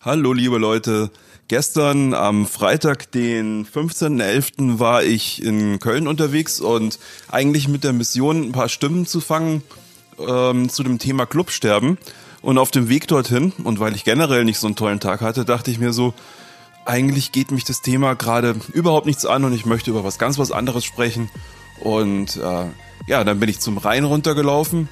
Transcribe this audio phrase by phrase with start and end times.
[0.00, 1.10] Hallo liebe Leute,
[1.48, 4.78] gestern am Freitag, den 15.11.
[4.78, 9.64] war ich in Köln unterwegs und eigentlich mit der Mission, ein paar Stimmen zu fangen
[10.20, 11.98] ähm, zu dem Thema Clubsterben.
[12.42, 15.44] Und auf dem Weg dorthin, und weil ich generell nicht so einen tollen Tag hatte,
[15.44, 16.14] dachte ich mir so,
[16.84, 20.38] eigentlich geht mich das Thema gerade überhaupt nichts an und ich möchte über was ganz
[20.38, 21.28] was anderes sprechen.
[21.80, 22.66] Und äh,
[23.08, 24.88] ja, dann bin ich zum Rhein runtergelaufen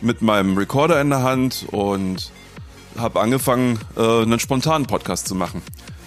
[0.00, 2.32] mit meinem Recorder in der Hand und
[3.00, 5.62] habe angefangen, äh, einen spontanen Podcast zu machen.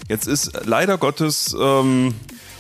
[0.07, 2.13] Jetzt ist leider Gottes ähm,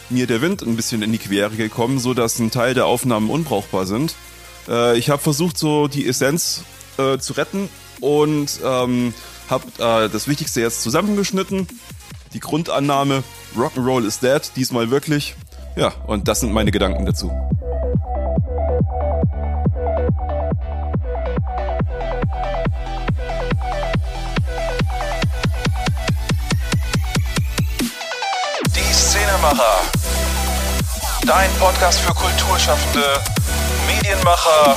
[0.09, 3.85] mir der Wind ein bisschen in die Quere gekommen, so ein Teil der Aufnahmen unbrauchbar
[3.85, 4.15] sind.
[4.67, 6.63] Äh, ich habe versucht, so die Essenz
[6.97, 9.13] äh, zu retten und ähm,
[9.49, 11.67] habe äh, das Wichtigste jetzt zusammengeschnitten.
[12.33, 13.23] Die Grundannahme
[13.57, 15.35] Rock'n'Roll is dead, diesmal wirklich.
[15.75, 17.31] Ja, und das sind meine Gedanken dazu.
[29.61, 29.91] Szenemacher.
[31.25, 33.03] Dein Podcast für Kulturschaffende,
[33.87, 34.75] Medienmacher,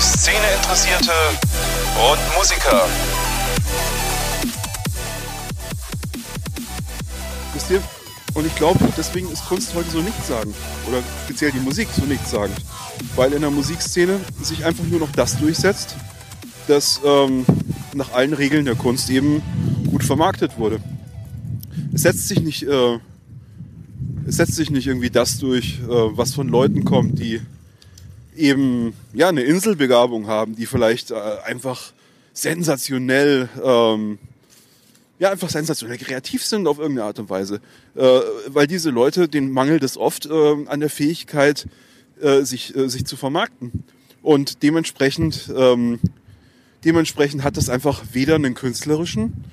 [0.00, 1.12] Szeneinteressierte
[2.10, 2.86] und Musiker.
[7.52, 7.82] Wisst ihr?
[8.34, 10.56] Und ich glaube, deswegen ist Kunst heute so nichtssagend.
[10.88, 12.56] Oder speziell die Musik so nichtssagend.
[13.14, 15.96] Weil in der Musikszene sich einfach nur noch das durchsetzt,
[16.66, 17.44] das ähm,
[17.92, 19.42] nach allen Regeln der Kunst eben
[19.88, 20.80] gut vermarktet wurde.
[21.92, 22.98] Es setzt sich nicht äh,
[24.26, 27.40] es setzt sich nicht irgendwie das durch, äh, was von Leuten kommt, die
[28.36, 31.92] eben ja eine Inselbegabung haben, die vielleicht äh, einfach
[32.32, 34.18] sensationell, ähm,
[35.18, 37.60] ja einfach sensationell kreativ sind auf irgendeine Art und Weise,
[37.94, 41.66] äh, weil diese Leute, denen mangelt es oft äh, an der Fähigkeit,
[42.20, 43.84] äh, sich äh, sich zu vermarkten.
[44.22, 46.00] Und dementsprechend ähm,
[46.84, 49.44] dementsprechend hat das einfach weder einen künstlerischen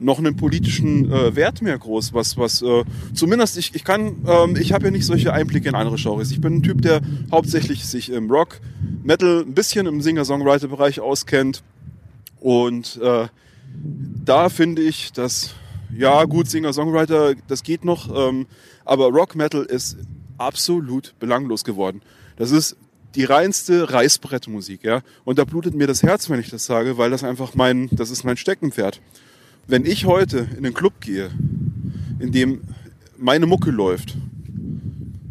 [0.00, 4.56] noch einen politischen äh, Wert mehr groß, was, was äh, zumindest ich, ich kann, ähm,
[4.56, 6.30] ich habe ja nicht solche Einblicke in andere Genres.
[6.30, 7.00] Ich bin ein Typ, der
[7.32, 8.60] hauptsächlich sich im Rock,
[9.02, 11.62] Metal, ein bisschen im Singer-Songwriter-Bereich auskennt.
[12.40, 13.26] Und äh,
[14.24, 15.54] da finde ich, dass,
[15.96, 18.46] ja gut, Singer-Songwriter, das geht noch, ähm,
[18.84, 19.96] aber Rock Metal ist
[20.38, 22.02] absolut belanglos geworden.
[22.36, 22.76] Das ist
[23.14, 25.00] die reinste Reißbrettmusik, ja.
[25.24, 28.10] Und da blutet mir das Herz, wenn ich das sage, weil das einfach mein, das
[28.10, 29.00] ist mein Steckenpferd.
[29.70, 31.30] Wenn ich heute in den Club gehe,
[32.20, 32.62] in dem
[33.18, 34.16] meine Mucke läuft,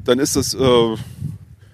[0.04, 0.96] dann ist das äh,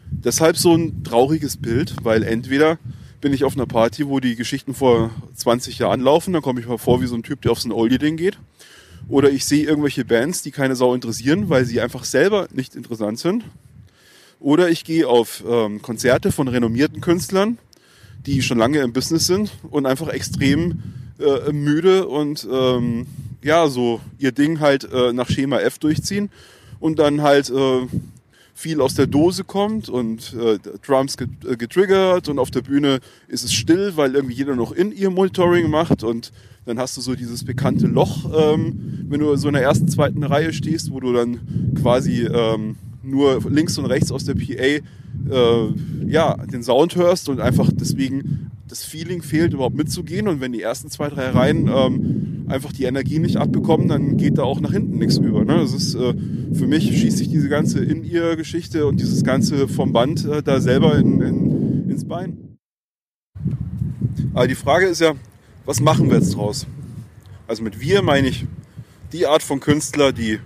[0.09, 2.79] deshalb so ein trauriges Bild, weil entweder
[3.19, 6.65] bin ich auf einer Party, wo die Geschichten vor 20 Jahren laufen, dann komme ich
[6.65, 8.39] mal vor wie so ein Typ, der auf so ein Oldie-Ding geht.
[9.09, 13.19] Oder ich sehe irgendwelche Bands, die keine Sau interessieren, weil sie einfach selber nicht interessant
[13.19, 13.43] sind.
[14.39, 17.57] Oder ich gehe auf ähm, Konzerte von renommierten Künstlern,
[18.25, 20.81] die schon lange im Business sind und einfach extrem
[21.19, 23.07] äh, müde und ähm,
[23.43, 26.29] ja, so ihr Ding halt äh, nach Schema F durchziehen
[26.79, 27.87] und dann halt äh,
[28.53, 33.43] viel aus der Dose kommt und äh, Drums äh, getriggert und auf der Bühne ist
[33.43, 36.31] es still, weil irgendwie jeder noch in ihr Monitoring macht und
[36.65, 40.23] dann hast du so dieses bekannte Loch, ähm, wenn du so in der ersten, zweiten
[40.23, 44.79] Reihe stehst, wo du dann quasi ähm, nur links und rechts aus der PA
[45.29, 45.73] äh,
[46.07, 50.27] ja, den Sound hörst und einfach deswegen das Feeling fehlt, überhaupt mitzugehen.
[50.27, 54.39] Und wenn die ersten zwei, drei Reihen ähm, einfach die Energie nicht abbekommen, dann geht
[54.39, 55.45] da auch nach hinten nichts über.
[55.45, 55.57] Ne?
[55.57, 56.15] Das ist äh,
[56.53, 60.97] für mich schießt sich diese ganze In-Ear-Geschichte und dieses ganze vom Band äh, da selber
[60.97, 62.57] in, in, ins Bein.
[64.33, 65.13] Aber die Frage ist ja,
[65.65, 66.65] was machen wir jetzt draus?
[67.47, 68.47] Also mit wir meine ich
[69.11, 70.39] die Art von Künstler, die,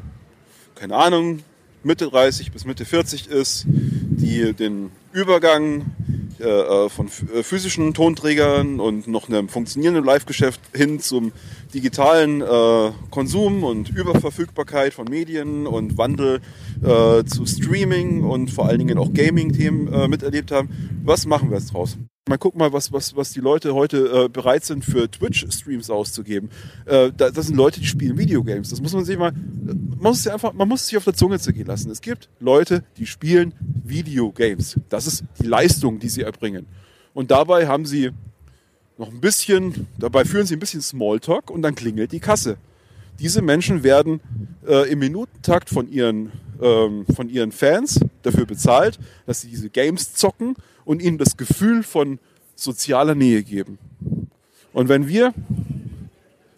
[0.75, 1.39] keine Ahnung,
[1.81, 5.85] Mitte 30 bis Mitte 40 ist, die den Übergang
[6.39, 11.31] äh, äh, von äh, physischen Tonträgern und noch einem funktionierenden Live-Geschäft hin zum
[11.73, 16.41] digitalen äh, Konsum und Überverfügbarkeit von Medien und Wandel
[16.81, 20.69] äh, zu Streaming und vor allen Dingen auch Gaming-Themen äh, miterlebt haben.
[21.03, 21.97] Was machen wir jetzt draus?
[22.27, 26.49] Mal guck mal, was, was, was die Leute heute äh, bereit sind für Twitch-Streams auszugeben.
[26.85, 28.69] Äh, da, das sind Leute, die spielen Videogames.
[28.69, 31.39] Das muss man sich mal, man muss sich einfach, man muss sich auf der Zunge
[31.39, 31.89] zergehen lassen.
[31.89, 33.53] Es gibt Leute, die spielen
[33.85, 34.79] Videogames.
[34.89, 36.65] Das ist die Leistung, die sie erbringen.
[37.13, 38.11] Und dabei haben sie
[38.97, 42.57] noch ein bisschen, dabei führen sie ein bisschen Smalltalk und dann klingelt die Kasse.
[43.19, 44.19] Diese Menschen werden
[44.67, 46.31] äh, im Minutentakt von ihren,
[46.61, 50.55] ähm, von ihren Fans dafür bezahlt, dass sie diese Games zocken
[50.85, 52.19] und ihnen das Gefühl von
[52.55, 53.77] sozialer Nähe geben.
[54.73, 55.33] Und wenn wir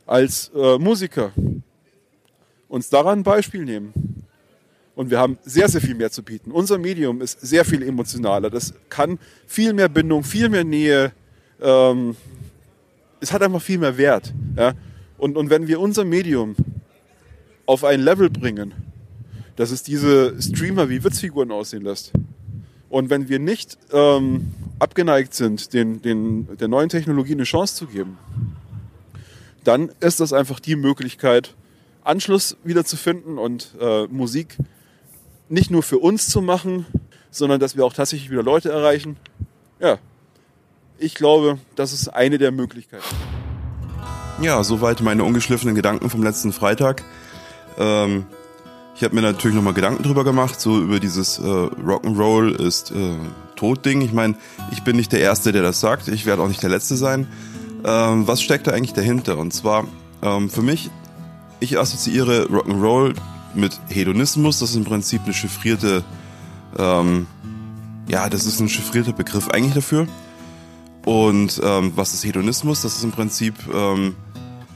[0.06, 1.32] als äh, Musiker
[2.68, 3.94] uns daran ein Beispiel nehmen,
[5.00, 6.52] und wir haben sehr, sehr viel mehr zu bieten.
[6.52, 8.50] Unser Medium ist sehr viel emotionaler.
[8.50, 9.18] Das kann
[9.48, 11.14] viel mehr Bindung, viel mehr Nähe.
[11.62, 12.18] Ähm,
[13.22, 14.34] es hat einfach viel mehr Wert.
[14.58, 14.74] Ja?
[15.18, 16.54] Und, und wenn wir unser Medium
[17.66, 18.74] auf ein Level bringen,
[19.60, 22.14] dass es diese Streamer wie Witzfiguren aussehen lässt,
[22.88, 27.88] und wenn wir nicht ähm, abgeneigt sind, den, den, der neuen Technologie eine Chance zu
[27.88, 28.18] geben,
[29.66, 31.56] dann ist das einfach die Möglichkeit,
[32.06, 34.56] Anschluss wiederzufinden und äh, Musik
[35.50, 36.86] nicht nur für uns zu machen,
[37.30, 39.18] sondern dass wir auch tatsächlich wieder Leute erreichen.
[39.82, 40.00] Ja,
[40.98, 43.04] ich glaube, das ist eine der Möglichkeiten.
[44.42, 47.04] Ja, soweit meine ungeschliffenen Gedanken vom letzten Freitag.
[47.78, 48.26] Ähm,
[49.00, 53.16] ich habe mir natürlich nochmal Gedanken drüber gemacht, so über dieses äh, Rock'n'Roll ist äh,
[53.56, 54.02] Tod-Ding.
[54.02, 54.36] Ich meine,
[54.72, 56.10] ich bin nicht der Erste, der das sagt.
[56.10, 57.26] Ich werde auch nicht der Letzte sein.
[57.86, 59.38] Ähm, was steckt da eigentlich dahinter?
[59.38, 59.86] Und zwar,
[60.22, 60.92] ähm, für mich,
[61.62, 63.16] ich assoziiere Rock'n'Roll
[63.54, 64.60] mit Hedonismus.
[64.60, 66.04] Das ist im Prinzip eine chiffrierte,
[66.78, 67.26] ähm,
[68.10, 70.08] ja, das ist ein chiffrierter Begriff eigentlich dafür.
[71.06, 72.82] Und ähm, was ist Hedonismus?
[72.82, 74.18] Das ist im Prinzip ähm,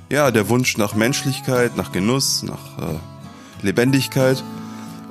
[0.09, 3.12] ja der Wunsch nach Menschlichkeit, nach Genuss, nach äh,
[3.63, 4.43] Lebendigkeit.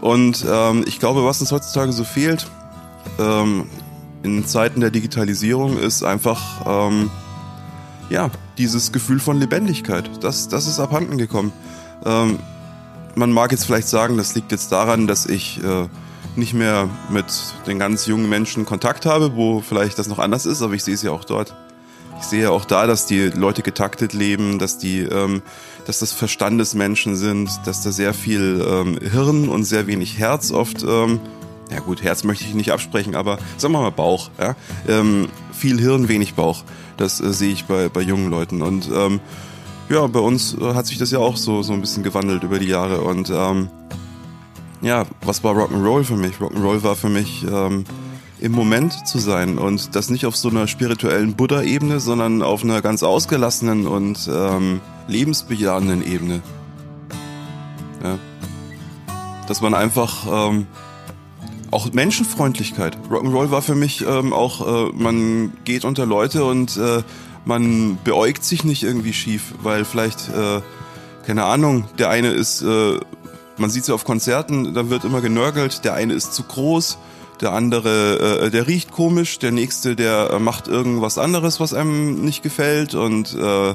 [0.00, 2.49] Und ähm, ich glaube, was uns heutzutage so fehlt
[3.19, 3.66] ähm,
[4.22, 7.10] in Zeiten der Digitalisierung, ist einfach ähm,
[8.10, 10.10] ja dieses Gefühl von Lebendigkeit.
[10.22, 11.52] Das, das ist abhanden gekommen.
[12.04, 12.38] Ähm,
[13.14, 15.88] man mag jetzt vielleicht sagen, das liegt jetzt daran, dass ich äh,
[16.37, 17.26] nicht mehr mit
[17.66, 20.94] den ganz jungen Menschen Kontakt habe, wo vielleicht das noch anders ist, aber ich sehe
[20.94, 21.54] es ja auch dort.
[22.20, 25.43] Ich sehe ja auch da, dass die Leute getaktet leben, dass die, ähm,
[25.87, 30.82] dass das Verstandesmenschen sind, dass da sehr viel ähm, Hirn und sehr wenig Herz oft,
[30.82, 31.20] ähm,
[31.70, 34.56] ja gut, Herz möchte ich nicht absprechen, aber sagen wir mal Bauch, ja,
[34.88, 36.64] ähm, viel Hirn, wenig Bauch.
[36.96, 39.20] Das äh, sehe ich bei bei jungen Leuten und ähm,
[39.88, 42.58] ja, bei uns äh, hat sich das ja auch so so ein bisschen gewandelt über
[42.58, 43.69] die Jahre und ähm,
[44.82, 46.37] ja, was war Rock'n'Roll für mich?
[46.37, 47.85] Rock'n'Roll war für mich ähm,
[48.43, 52.83] im Moment zu sein und das nicht auf so einer spirituellen Buddha-Ebene, sondern auf einer
[52.83, 56.43] ganz ausgelassenen und ähm, lebensbejahenden Ebene.
[58.03, 58.19] Ja.
[59.47, 60.67] Dass man einfach ähm,
[61.71, 62.99] auch Menschenfreundlichkeit.
[63.09, 67.05] Rock'n'Roll war für mich ähm, auch, äh, man geht unter Leute und äh,
[67.45, 70.62] man beäugt sich nicht irgendwie schief, weil vielleicht, äh,
[71.25, 72.99] keine Ahnung, der eine ist, äh,
[73.56, 76.99] man sieht sie auf Konzerten, da wird immer genörgelt, der eine ist zu groß,
[77.40, 82.25] der andere, äh, der riecht komisch, der nächste, der äh, macht irgendwas anderes, was einem
[82.25, 83.75] nicht gefällt und äh,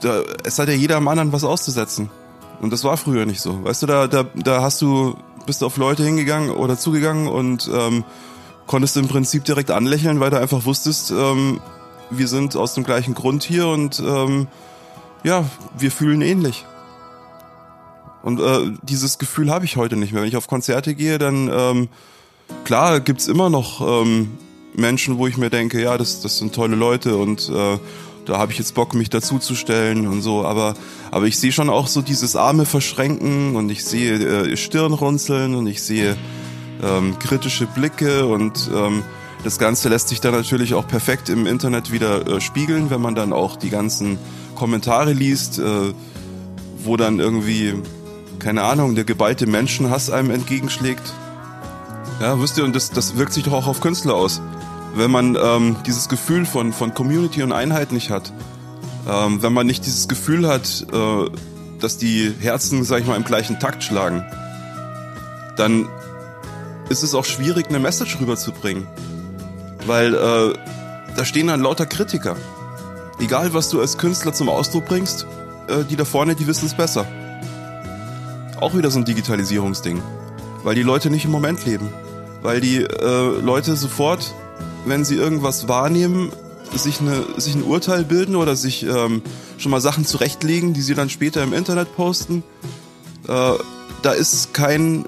[0.00, 2.10] da, es hat ja jeder am anderen was auszusetzen.
[2.60, 3.64] Und das war früher nicht so.
[3.64, 7.68] Weißt du, da, da, da hast du, bist du auf Leute hingegangen oder zugegangen und
[7.72, 8.04] ähm,
[8.66, 11.60] konntest im Prinzip direkt anlächeln, weil du einfach wusstest, ähm,
[12.10, 14.46] wir sind aus dem gleichen Grund hier und ähm,
[15.24, 15.44] ja,
[15.76, 16.64] wir fühlen ähnlich.
[18.22, 20.22] Und äh, dieses Gefühl habe ich heute nicht mehr.
[20.22, 21.88] Wenn ich auf Konzerte gehe, dann ähm,
[22.64, 24.30] klar gibt's immer noch ähm,
[24.74, 27.78] Menschen, wo ich mir denke, ja, das, das sind tolle Leute und äh,
[28.24, 30.44] da habe ich jetzt Bock, mich dazuzustellen und so.
[30.44, 30.74] Aber,
[31.10, 35.54] aber ich sehe schon auch so dieses Arme verschränken und ich sehe äh, Stirn runzeln
[35.54, 36.16] und ich sehe
[36.82, 39.02] ähm, kritische Blicke und ähm,
[39.44, 43.14] das Ganze lässt sich dann natürlich auch perfekt im Internet wieder äh, spiegeln, wenn man
[43.14, 44.18] dann auch die ganzen
[44.54, 45.92] Kommentare liest, äh,
[46.84, 47.74] wo dann irgendwie,
[48.38, 51.12] keine Ahnung, der geballte Menschenhass einem entgegenschlägt.
[52.22, 54.40] Ja, wisst ihr, und das, das wirkt sich doch auch auf Künstler aus.
[54.94, 58.32] Wenn man ähm, dieses Gefühl von, von Community und Einheit nicht hat,
[59.10, 61.30] ähm, wenn man nicht dieses Gefühl hat, äh,
[61.80, 64.24] dass die Herzen, sag ich mal, im gleichen Takt schlagen,
[65.56, 65.88] dann
[66.88, 68.86] ist es auch schwierig, eine Message rüberzubringen.
[69.86, 70.52] Weil äh,
[71.16, 72.36] da stehen dann lauter Kritiker.
[73.18, 75.26] Egal, was du als Künstler zum Ausdruck bringst,
[75.66, 77.04] äh, die da vorne, die wissen es besser.
[78.60, 80.00] Auch wieder so ein Digitalisierungsding.
[80.62, 81.92] Weil die Leute nicht im Moment leben.
[82.42, 84.34] Weil die äh, Leute sofort,
[84.84, 86.32] wenn sie irgendwas wahrnehmen,
[86.74, 89.22] sich, eine, sich ein Urteil bilden oder sich ähm,
[89.58, 92.42] schon mal Sachen zurechtlegen, die sie dann später im Internet posten.
[93.28, 93.52] Äh,
[94.02, 95.04] da ist kein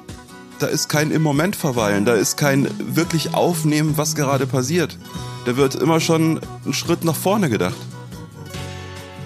[0.59, 4.97] da ist kein im Moment verweilen, da ist kein wirklich aufnehmen, was gerade passiert.
[5.47, 7.75] Da wird immer schon ein Schritt nach vorne gedacht.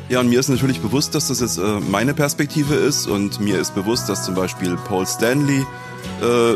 [0.08, 3.58] Ja, und mir ist natürlich bewusst, dass das jetzt äh, meine Perspektive ist und mir
[3.58, 5.66] ist bewusst, dass zum Beispiel Paul Stanley
[6.22, 6.54] äh,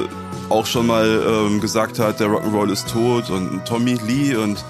[0.53, 4.65] auch schon mal ähm, gesagt hat, der Rock'n'Roll ist tot und Tommy Lee und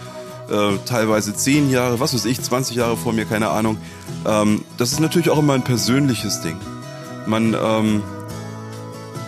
[0.50, 3.78] äh, teilweise zehn Jahre, was weiß ich, 20 Jahre vor mir, keine Ahnung.
[4.26, 6.56] Ähm, das ist natürlich auch immer ein persönliches Ding.
[7.26, 8.02] Man ähm,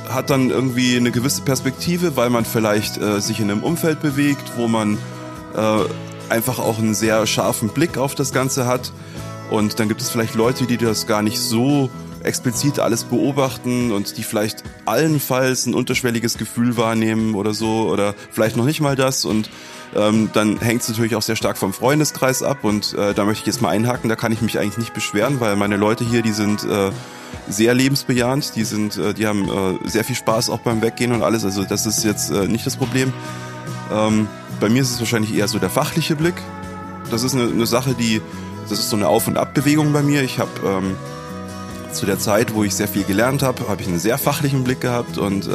[0.09, 4.53] hat dann irgendwie eine gewisse Perspektive, weil man vielleicht äh, sich in einem Umfeld bewegt,
[4.57, 4.99] wo man
[5.57, 5.85] äh,
[6.29, 8.93] einfach auch einen sehr scharfen Blick auf das Ganze hat.
[9.51, 11.91] Und dann gibt es vielleicht Leute, die das gar nicht so
[12.25, 18.57] explizit alles beobachten und die vielleicht allenfalls ein unterschwelliges Gefühl wahrnehmen oder so oder vielleicht
[18.57, 19.51] noch nicht mal das und
[19.95, 23.43] ähm, dann hängt es natürlich auch sehr stark vom Freundeskreis ab und äh, da möchte
[23.43, 26.23] ich jetzt mal einhaken, da kann ich mich eigentlich nicht beschweren, weil meine Leute hier,
[26.23, 26.91] die sind äh,
[27.49, 31.23] sehr lebensbejahend, die sind, äh, die haben äh, sehr viel Spaß auch beim Weggehen und
[31.23, 33.13] alles, also das ist jetzt äh, nicht das Problem.
[33.93, 34.29] Ähm,
[34.61, 36.35] bei mir ist es wahrscheinlich eher so der fachliche Blick.
[37.11, 38.21] Das ist eine, eine Sache, die,
[38.69, 40.23] das ist so eine Auf- und Abbewegung bei mir.
[40.23, 40.97] Ich habe ähm,
[41.95, 44.81] zu der Zeit, wo ich sehr viel gelernt habe, habe ich einen sehr fachlichen Blick
[44.81, 45.51] gehabt und äh,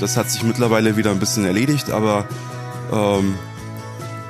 [0.00, 2.26] das hat sich mittlerweile wieder ein bisschen erledigt, aber
[2.92, 3.34] ähm,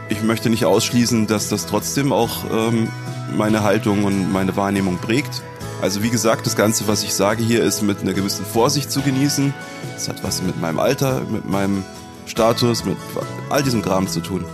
[0.09, 2.89] ich möchte nicht ausschließen, dass das trotzdem auch ähm,
[3.37, 5.43] meine Haltung und meine Wahrnehmung prägt.
[5.83, 9.03] Also wie gesagt, das Ganze, was ich sage hier, ist mit einer gewissen Vorsicht zu
[9.03, 9.53] genießen.
[9.95, 11.85] Das hat was mit meinem Alter, mit meinem
[12.27, 12.97] Status, mit
[13.51, 14.45] all diesem Kram zu tun.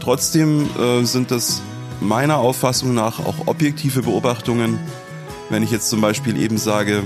[0.00, 1.62] Trotzdem äh, sind das
[2.00, 4.78] meiner Auffassung nach auch objektive Beobachtungen.
[5.48, 7.04] Wenn ich jetzt zum Beispiel eben sage,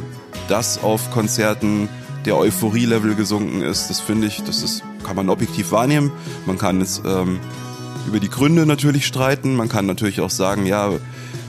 [0.48, 1.88] dass auf Konzerten
[2.24, 6.10] der Euphorie-Level gesunken ist, das finde ich, das ist, kann man objektiv wahrnehmen.
[6.46, 7.38] Man kann es ähm,
[8.06, 9.56] über die Gründe natürlich streiten.
[9.56, 10.90] Man kann natürlich auch sagen, ja,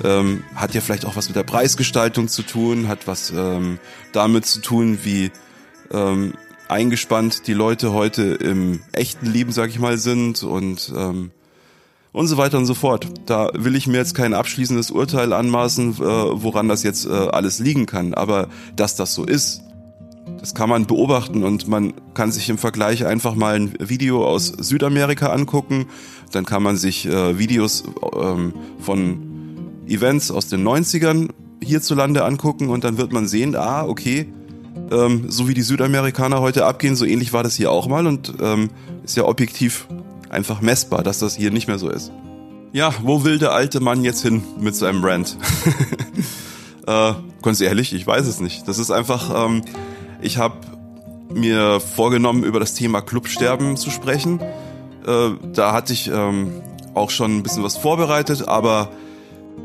[0.04, 3.80] ähm, hat ja vielleicht auch was mit der Preisgestaltung zu tun, hat was ähm,
[4.12, 5.32] damit zu tun, wie
[5.92, 6.34] ähm,
[6.68, 11.32] eingespannt die Leute heute im echten Leben, sag ich mal, sind und ähm,
[12.13, 13.08] und so weiter und so fort.
[13.25, 17.60] Da will ich mir jetzt kein abschließendes Urteil anmaßen, äh, woran das jetzt äh, alles
[17.60, 18.13] liegen kann.
[18.13, 19.62] Aber dass das so ist,
[20.39, 24.48] das kann man beobachten und man kann sich im Vergleich einfach mal ein Video aus
[24.48, 25.88] Südamerika angucken.
[26.32, 27.84] Dann kann man sich äh, Videos
[28.20, 31.30] ähm, von Events aus den 90ern
[31.63, 34.27] hierzulande angucken und dann wird man sehen, ah, okay,
[34.91, 38.34] ähm, so wie die Südamerikaner heute abgehen, so ähnlich war das hier auch mal und
[38.41, 38.70] ähm,
[39.03, 39.88] ist ja objektiv
[40.32, 42.12] einfach messbar, dass das hier nicht mehr so ist.
[42.72, 45.38] Ja, wo will der alte Mann jetzt hin mit seinem Rant?
[46.88, 48.68] äh, ganz ehrlich, ich weiß es nicht.
[48.68, 49.62] Das ist einfach, ähm,
[50.22, 50.56] ich habe
[51.34, 54.40] mir vorgenommen, über das Thema Clubsterben zu sprechen.
[55.06, 56.62] Äh, da hatte ich ähm,
[56.94, 58.90] auch schon ein bisschen was vorbereitet, aber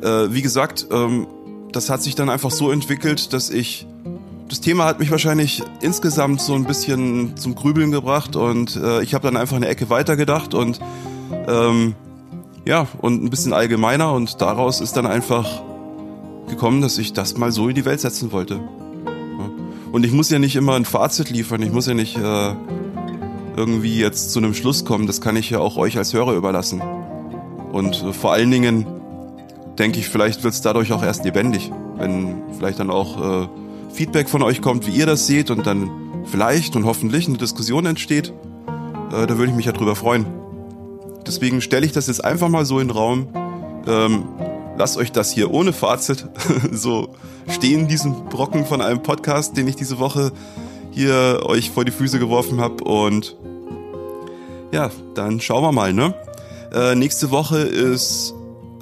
[0.02, 1.28] äh, wie gesagt, ähm,
[1.72, 3.86] das hat sich dann einfach so entwickelt, dass ich
[4.48, 9.14] das Thema hat mich wahrscheinlich insgesamt so ein bisschen zum Grübeln gebracht und äh, ich
[9.14, 10.78] habe dann einfach eine Ecke weitergedacht und
[11.48, 11.94] ähm,
[12.64, 15.62] ja, und ein bisschen allgemeiner und daraus ist dann einfach
[16.48, 18.60] gekommen, dass ich das mal so in die Welt setzen wollte.
[19.92, 22.54] Und ich muss ja nicht immer ein Fazit liefern, ich muss ja nicht äh,
[23.56, 26.82] irgendwie jetzt zu einem Schluss kommen, das kann ich ja auch euch als Hörer überlassen.
[27.72, 28.86] Und äh, vor allen Dingen
[29.78, 33.48] denke ich, vielleicht wird es dadurch auch erst lebendig, wenn vielleicht dann auch äh,
[33.92, 35.90] Feedback von euch kommt, wie ihr das seht und dann
[36.24, 38.32] vielleicht und hoffentlich eine Diskussion entsteht,
[39.12, 40.26] äh, da würde ich mich ja drüber freuen.
[41.26, 43.28] Deswegen stelle ich das jetzt einfach mal so in den Raum.
[43.86, 44.24] Ähm,
[44.76, 46.28] lasst euch das hier ohne Fazit
[46.72, 47.08] so
[47.48, 50.32] stehen, diesen Brocken von einem Podcast, den ich diese Woche
[50.90, 52.84] hier euch vor die Füße geworfen habe.
[52.84, 53.36] Und
[54.72, 56.14] ja, dann schauen wir mal, ne?
[56.72, 58.34] Äh, nächste Woche ist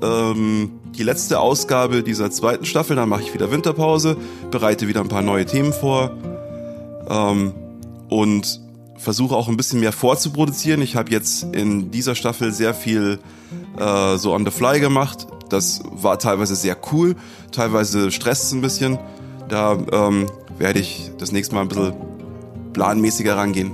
[0.05, 2.97] ähm, die letzte Ausgabe dieser zweiten Staffel.
[2.97, 4.17] Dann mache ich wieder Winterpause,
[4.51, 6.13] bereite wieder ein paar neue Themen vor
[7.09, 7.53] ähm,
[8.09, 8.61] und
[8.97, 10.83] versuche auch ein bisschen mehr vorzuproduzieren.
[10.83, 13.19] Ich habe jetzt in dieser Staffel sehr viel
[13.79, 15.27] äh, so on the fly gemacht.
[15.49, 17.17] Das war teilweise sehr cool,
[17.53, 18.99] teilweise stresst es ein bisschen.
[19.49, 20.27] Da ähm,
[20.59, 21.95] werde ich das nächste Mal ein bisschen
[22.73, 23.73] planmäßiger rangehen.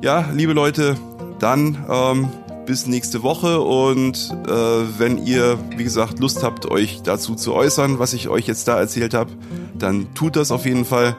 [0.00, 0.96] Ja, liebe Leute,
[1.38, 2.28] dann ähm,
[2.66, 4.50] bis nächste Woche und äh,
[4.98, 8.78] wenn ihr, wie gesagt, Lust habt, euch dazu zu äußern, was ich euch jetzt da
[8.78, 9.32] erzählt habe,
[9.74, 11.16] dann tut das auf jeden Fall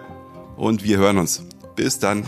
[0.57, 1.43] und wir hören uns.
[1.75, 2.23] Bis dann.